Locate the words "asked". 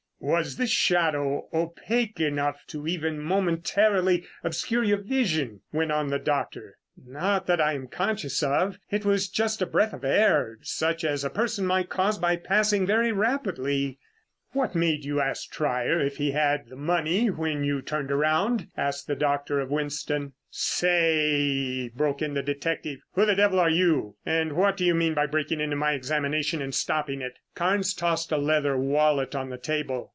18.77-19.07